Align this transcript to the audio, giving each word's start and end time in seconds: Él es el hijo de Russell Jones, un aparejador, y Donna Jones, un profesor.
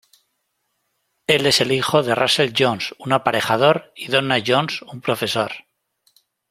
Él 1.27 1.45
es 1.45 1.61
el 1.61 1.71
hijo 1.71 2.01
de 2.01 2.15
Russell 2.15 2.55
Jones, 2.57 2.95
un 2.97 3.13
aparejador, 3.13 3.91
y 3.95 4.07
Donna 4.07 4.37
Jones, 4.43 4.81
un 4.81 4.99
profesor. 4.99 5.51